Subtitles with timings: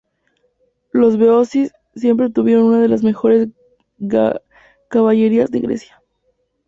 [0.93, 3.49] Los beocios siempre tuvieron una de las mejores
[4.89, 6.01] caballerías de Grecia.